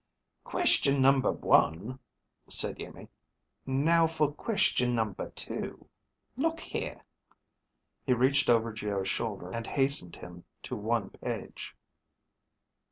[0.43, 1.99] "Question number one,"
[2.49, 3.07] said Iimmi.
[3.67, 5.85] "Now, for question number two.
[6.35, 7.05] Look here."
[8.03, 11.75] He reached over Geo's shoulder and hastened him to one page.